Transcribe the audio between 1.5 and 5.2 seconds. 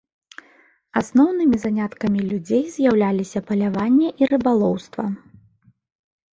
заняткамі людзей з'яўляліся паляванне і рыбалоўства.